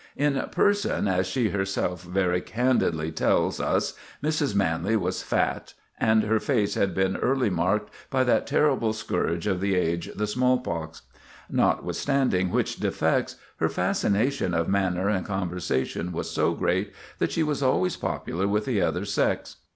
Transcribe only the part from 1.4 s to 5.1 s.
herself very candidly tells us, Mrs. Manley